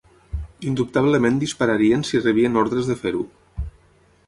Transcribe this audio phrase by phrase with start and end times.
[0.69, 3.25] Indubtablement dispararien si rebien ordres de fer-ho